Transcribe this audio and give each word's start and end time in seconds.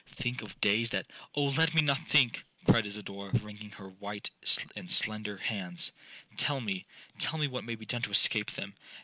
Think 0.07 0.41
of 0.41 0.59
days 0.61 0.89
that'—'Oh 0.89 1.43
let 1.49 1.75
me 1.75 1.81
not 1.83 2.07
think!' 2.07 2.43
cried 2.65 2.87
Isidora, 2.87 3.37
wringing 3.37 3.69
her 3.73 3.87
white 3.87 4.31
and 4.75 4.89
slender 4.89 5.37
hands; 5.37 5.91
'tell 6.37 6.59
me—tell 6.59 7.37
me 7.37 7.47
what 7.47 7.65
may 7.65 7.75
be 7.75 7.85
done 7.85 8.01
to 8.01 8.09
escape 8.09 8.49
them!' 8.49 8.73